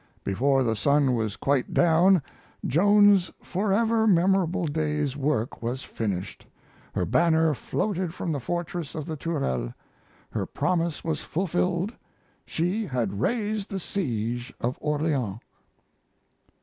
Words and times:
Before 0.23 0.63
the 0.63 0.75
sun 0.75 1.13
was 1.13 1.35
quite 1.35 1.75
down 1.75 2.23
Joan's 2.65 3.31
forever 3.43 4.07
memorable 4.07 4.65
day's 4.65 5.15
work 5.15 5.61
was 5.61 5.83
finished, 5.83 6.47
her 6.95 7.05
banner 7.05 7.53
floated 7.53 8.11
from 8.11 8.31
the 8.31 8.39
fortress 8.39 8.95
of 8.95 9.05
the 9.05 9.15
Tourelles, 9.15 9.73
her 10.31 10.47
promise 10.47 11.03
was 11.03 11.21
fulfilled, 11.21 11.93
she 12.47 12.87
had 12.87 13.19
raised 13.21 13.69
the 13.69 13.79
siege 13.79 14.51
of 14.59 14.75
Orleans! 14.81 15.37